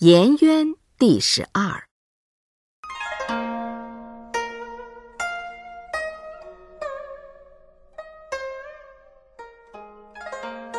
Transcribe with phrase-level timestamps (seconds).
[0.00, 1.82] 颜渊第十二。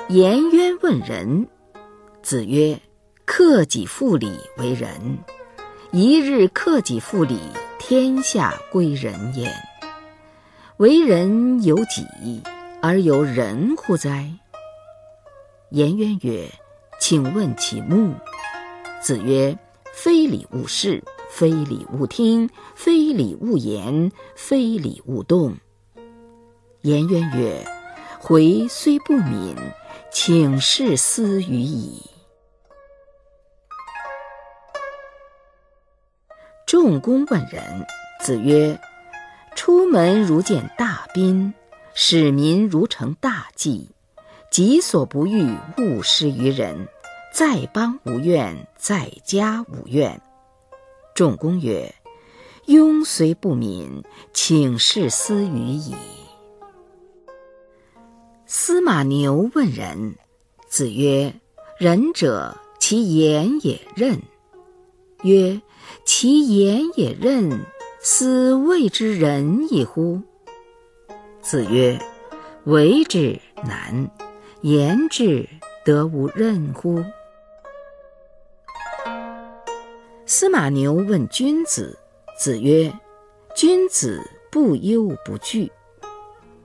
[0.08, 1.50] 颜渊问仁，
[2.24, 2.80] 子曰
[3.28, 5.20] ：“克己复礼为仁。
[5.92, 7.38] 一日克己复礼，
[7.78, 9.54] 天下归仁焉。
[10.78, 12.42] 为人有己，
[12.82, 14.32] 而有仁乎哉？”
[15.72, 16.50] 颜渊曰
[17.02, 18.16] ：“请问其目。”
[19.02, 19.58] 子曰
[19.94, 25.58] ：“非礼勿视，非礼勿听，非礼勿言，非礼勿动。”
[26.82, 27.66] 颜渊曰
[28.20, 29.56] ：“回虽不敏。”
[30.12, 32.02] 请示思语矣。
[36.66, 37.86] 仲公问仁，
[38.20, 38.80] 子曰
[39.56, 41.54] ：“出门如见大宾，
[41.94, 43.92] 使民如承大祭。
[44.50, 46.88] 己所不欲，勿施于人。
[47.32, 50.22] 在邦无怨，在家无怨。”
[51.16, 51.94] 仲公曰
[52.68, 54.04] ：“庸虽不敏，
[54.34, 55.94] 请示思语矣。”
[58.46, 60.16] 司马牛问仁，
[60.68, 61.34] 子曰
[61.78, 64.22] ：“仁者，其言也任。”
[65.24, 65.62] 曰
[66.06, 67.66] ：“其言也任，
[68.00, 70.22] 斯谓之仁矣乎？”
[71.44, 72.00] 子曰
[72.66, 74.10] ：“为之难，
[74.62, 75.48] 言之
[75.86, 77.04] 得无任乎？”
[80.32, 81.98] 司马牛问君子，
[82.38, 82.94] 子曰
[83.58, 85.72] ：“君子不忧不惧。”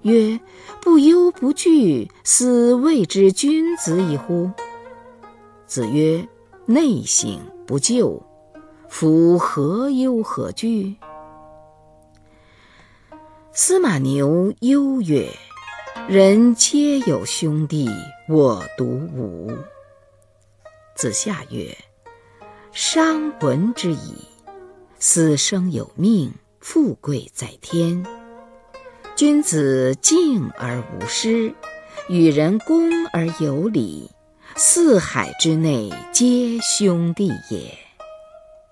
[0.04, 0.38] 曰：
[0.82, 4.50] 不忧不惧，斯谓之君子矣乎？
[5.66, 6.28] 子曰：
[6.66, 8.20] 内省不疚，
[8.90, 10.96] 夫何忧何惧？
[13.54, 15.30] 司马牛忧曰：
[16.06, 17.88] 人皆有兄弟，
[18.28, 19.56] 我独无。
[20.94, 21.74] 子夏曰：
[22.77, 24.17] 商闻之矣，
[24.98, 28.05] 死生有命，富贵在天。
[29.14, 31.54] 君子敬而无失，
[32.09, 34.10] 与人恭而有礼，
[34.56, 37.78] 四海之内皆兄弟也。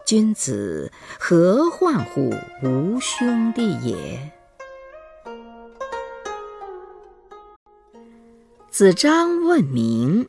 [0.05, 4.33] 君子何患乎无兄弟也？
[8.69, 10.29] 子张问名，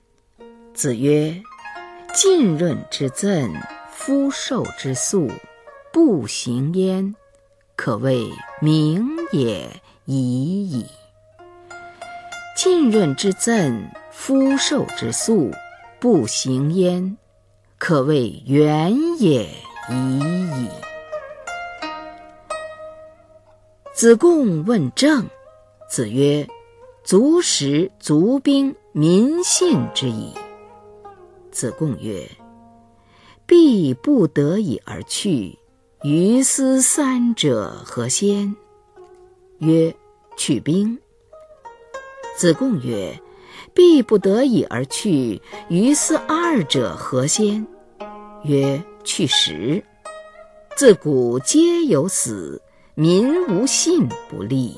[0.76, 1.42] 子曰：
[2.14, 3.54] 浸润之赠，
[3.92, 5.30] 夫受之粟，
[5.92, 7.16] 不行焉，
[7.76, 8.30] 可谓
[8.62, 9.70] 名也。
[10.06, 10.86] 已矣。
[12.58, 15.50] 浸润之赠，夫受之粟，
[15.98, 17.18] 不行焉，
[17.78, 19.48] 可谓远也
[19.90, 20.70] 已矣。
[23.94, 25.26] 子贡问政，
[25.90, 26.46] 子曰
[27.06, 30.34] ：“足食足兵，民信之矣。”
[31.54, 32.28] 子贡曰
[33.46, 35.60] ：“必不得已而去，
[36.02, 38.56] 于斯三者何先？”
[39.62, 39.96] 曰：
[40.36, 40.98] 去兵。
[42.36, 43.22] 子贡曰：
[43.72, 47.66] 必不得已而去，于斯二者何先？
[48.44, 49.84] 曰：去时。
[50.76, 52.60] 自古皆有死，
[52.96, 54.76] 民无信不立。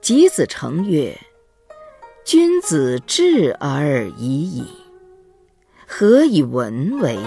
[0.00, 1.16] 及子成曰：
[2.32, 4.64] 君子质而已矣，
[5.84, 7.18] 何以文为？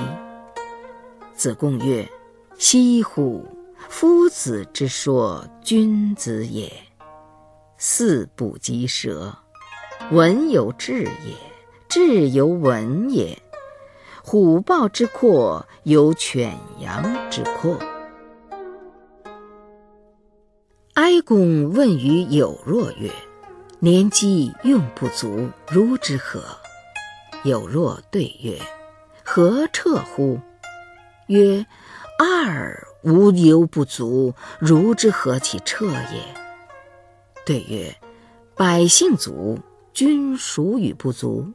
[1.33, 2.09] 子贡曰：
[2.57, 3.43] 惜乎！
[3.89, 6.71] 夫子之说君子也，
[7.77, 9.37] 驷不及舌，
[10.11, 11.35] 文有质也，
[11.89, 13.37] 质有文也。
[14.23, 17.77] 虎豹之阔，有犬羊之阔。
[20.93, 23.11] 哀公问于有若曰
[23.83, 26.41] ：“年饥用不足，如之何？”
[27.43, 28.57] 有若对曰
[29.25, 30.39] ：“何彻乎？”
[31.27, 31.65] 曰
[32.17, 36.23] ：“二。”无忧不足，如之何其彻也？
[37.45, 37.97] 对曰：
[38.55, 39.59] 百姓足，
[39.91, 41.51] 君孰与不足？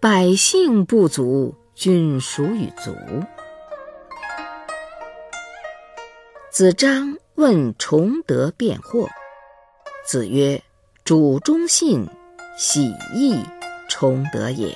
[0.00, 2.96] 百姓不足，君孰与足？
[6.50, 9.10] 子张问崇德辩惑，
[10.06, 10.63] 子曰：
[11.04, 12.08] 主忠信，
[12.56, 13.38] 喜义，
[13.90, 14.74] 崇德也。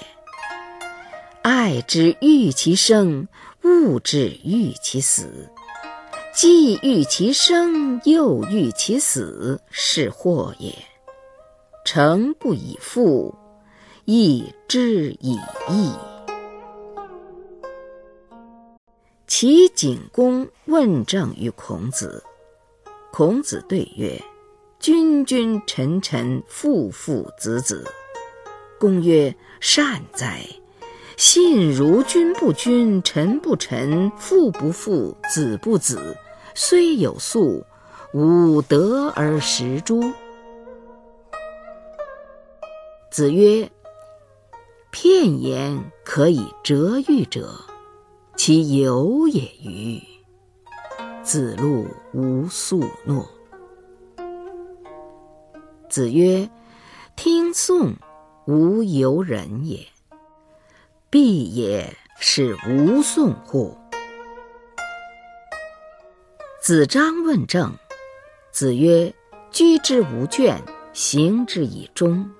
[1.41, 3.27] 爱之欲其生，
[3.63, 5.49] 恶之欲其死。
[6.35, 10.75] 既欲其生，又欲其死，是祸也。
[11.83, 13.35] 诚不以复，
[14.05, 15.39] 义之以
[15.71, 15.93] 义。
[19.27, 22.23] 齐景公问政于孔子，
[23.11, 24.23] 孔子对曰
[24.79, 27.85] ：“君君臣臣，父父子子。”
[28.79, 30.41] 公曰：“善哉！
[31.17, 36.17] 信如君不君，臣不臣，父不父，子不子，
[36.55, 37.67] 虽有素，
[38.15, 40.01] 吾得而食诸？”
[43.11, 43.69] 子曰
[44.93, 47.53] ：“片言可以折喻者，
[48.37, 50.01] 其有也与？”
[51.25, 53.29] 子路无素诺。
[55.89, 56.49] 子曰
[57.17, 57.95] ：“听讼，
[58.47, 59.87] 无由人也。
[61.09, 63.75] 必也是无讼乎？”
[66.61, 67.75] 子张问政。
[68.51, 69.15] 子曰
[69.51, 70.59] ：“居之无倦，
[70.93, 72.31] 行之以忠。”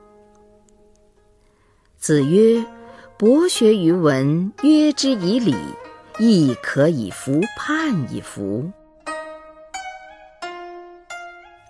[1.97, 2.63] 子曰
[3.17, 5.57] ：“博学于文，约之以礼，
[6.19, 8.71] 亦可以服判以服。”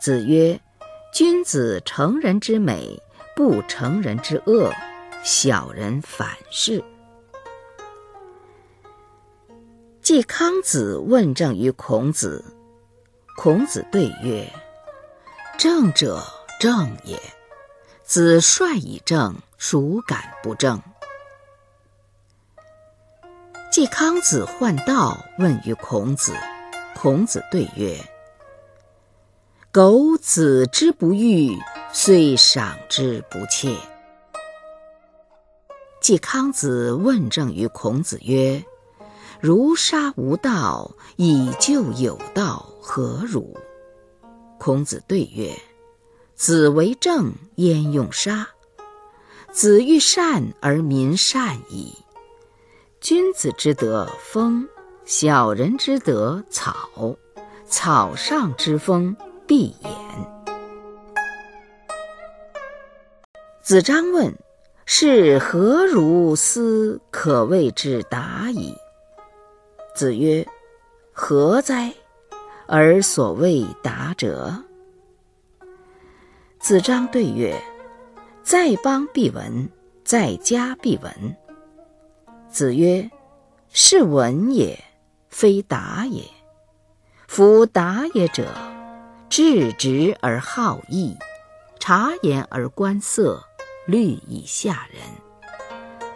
[0.01, 0.61] 子曰。
[1.12, 3.02] 君子成人之美，
[3.34, 4.70] 不成人之恶；
[5.25, 6.84] 小人反是。
[10.02, 12.44] 季康子问政于孔子，
[13.37, 14.52] 孔子对曰
[15.58, 16.22] ：“正者
[16.60, 17.19] 正也。
[18.05, 20.81] 子帅以正，孰敢不正？”
[23.72, 26.34] 季康子患道问于孔子，
[26.94, 27.99] 孔子对曰。
[29.70, 31.55] 苟子之不欲，
[31.93, 33.76] 虽赏之不切。
[36.00, 38.65] 季康子问政于孔子曰
[39.43, 43.55] ：“如杀无道，以救有道，何如？”
[44.59, 45.55] 孔子对曰
[46.35, 48.49] ：“子为政，焉用杀？
[49.53, 51.93] 子欲善而民善矣。
[53.03, 54.67] 君子之德风，
[55.05, 56.88] 小人之德草。
[57.69, 59.15] 草上之风。”
[59.49, 59.91] 闭眼。
[63.62, 64.33] 子张问
[64.85, 68.77] ：“是何如斯可谓之达矣？”
[69.97, 70.47] 子曰
[71.12, 71.93] ：“何哉？
[72.67, 74.55] 而所谓达者？”
[76.61, 77.59] 子张对曰
[78.44, 79.71] ：“在邦必闻，
[80.05, 81.37] 在家必闻。”
[82.53, 83.11] 子曰
[83.73, 84.79] ：“是闻也，
[85.31, 86.23] 非达也。
[87.27, 88.47] 夫达也者。”
[89.29, 91.17] 质直而好义，
[91.79, 93.45] 察言而观色，
[93.87, 95.03] 虑以下人。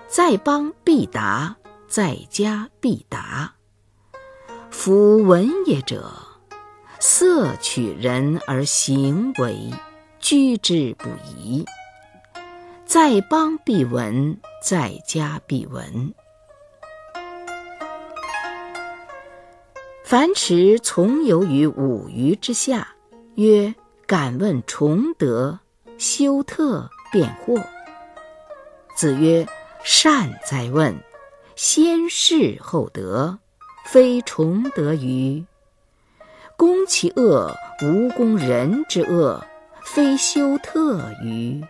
[0.09, 1.57] 在邦必达，
[1.87, 3.55] 在家必达。
[4.71, 6.11] 夫闻也者，
[6.99, 9.71] 色取人而行为，
[10.19, 11.65] 居之不疑。
[12.87, 16.15] 在邦必闻，在家必闻。
[20.03, 22.92] 樊迟从游于五鱼之下。
[23.37, 23.75] 曰：
[24.07, 25.59] 敢问崇德，
[25.97, 27.65] 修特辩惑。
[28.95, 29.47] 子曰：
[29.83, 30.95] 善哉问！
[31.57, 33.39] 先事后德，
[33.87, 35.47] 非崇德于？
[36.59, 39.43] 攻其恶，无攻人之恶，
[39.83, 41.65] 非修特于？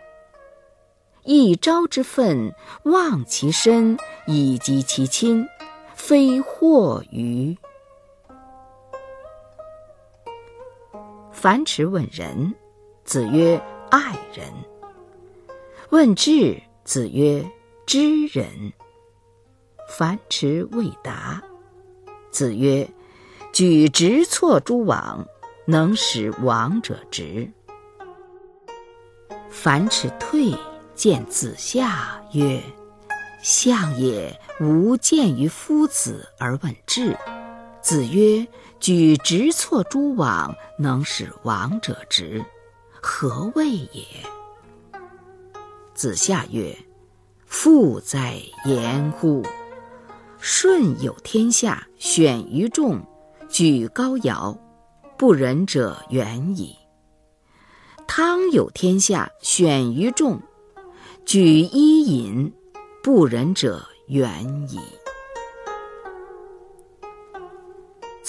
[1.23, 5.47] 一朝之愤，忘其身以及其亲，
[5.95, 7.57] 非祸于？
[11.43, 12.55] 樊迟问仁，
[13.03, 13.61] 子曰
[13.91, 14.47] ：“爱人。”
[15.91, 17.45] 问智，子曰
[17.85, 18.71] ：“知人。”
[19.89, 21.43] 樊迟未答，
[22.31, 22.89] 子曰
[23.51, 25.27] ：“举直错诸枉，
[25.65, 27.51] 能使枉者直。”
[29.51, 30.55] 樊迟退，
[30.95, 32.63] 见子夏曰
[33.43, 37.17] ：“相也，吾见于夫子而问智。”
[37.83, 38.47] 子曰。
[38.83, 42.43] 举直错诸枉，能使枉者直，
[43.01, 44.05] 何谓也？
[45.93, 46.77] 子夏曰
[47.47, 48.35] ：“富哉
[48.65, 49.41] 言乎！
[50.37, 53.01] 舜有天下，选于众，
[53.47, 54.53] 举高尧，
[55.17, 56.75] 不仁者远矣。
[58.05, 60.41] 汤有天下，选于众，
[61.23, 62.53] 举伊尹，
[63.01, 64.81] 不仁者远矣。”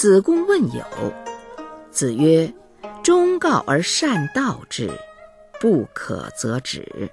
[0.04, 0.84] 子贡问友，
[1.90, 2.52] 子曰
[3.02, 4.90] ：“忠告而善道之，
[5.58, 7.10] 不可则止，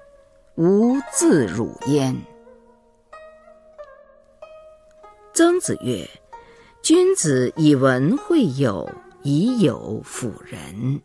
[0.56, 2.14] 吾自辱焉。”
[5.32, 6.06] 曾子曰
[6.84, 8.86] ：“君子以文会友，
[9.22, 11.00] 以友辅仁。”